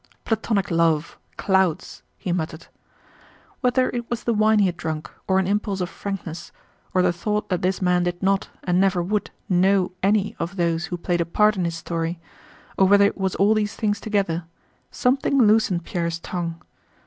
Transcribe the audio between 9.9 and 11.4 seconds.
any of those who played a